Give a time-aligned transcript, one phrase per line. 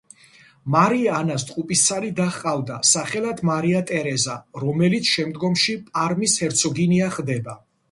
[0.75, 7.59] მარია ანას ტყუპისცალი და ჰყავდა, სახელად მარია ტერეზა, რომელიც შემდგომში პარმის ჰერცოგინია ხდება.